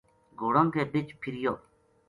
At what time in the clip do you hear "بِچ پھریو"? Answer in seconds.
0.91-1.53